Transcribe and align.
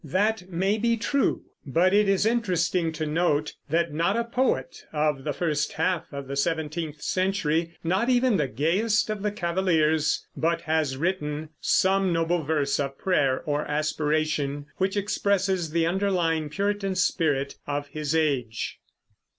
That 0.03 0.49
may 0.49 0.79
be 0.79 0.97
true; 0.97 1.43
but 1.63 1.93
it 1.93 2.09
is 2.09 2.25
interesting 2.25 2.91
to 2.93 3.05
note 3.05 3.53
that 3.69 3.93
not 3.93 4.17
a 4.17 4.23
poet 4.23 4.83
of 4.91 5.23
the 5.23 5.31
first 5.31 5.73
half 5.73 6.11
of 6.11 6.27
the 6.27 6.35
seventeenth 6.35 7.03
century, 7.03 7.77
not 7.83 8.09
even 8.09 8.35
the 8.37 8.47
gayest 8.47 9.11
of 9.11 9.21
the 9.21 9.31
Cavaliers, 9.31 10.25
but 10.35 10.61
has 10.61 10.97
written 10.97 11.49
some 11.59 12.11
noble 12.11 12.41
verse 12.41 12.79
of 12.79 12.97
prayer 12.97 13.41
or 13.43 13.63
aspiration, 13.69 14.65
which 14.77 14.97
expresses 14.97 15.69
the 15.69 15.85
underlying 15.85 16.49
Puritan 16.49 16.95
spirit 16.95 17.53
of 17.67 17.89
his 17.89 18.15
age. 18.15 18.79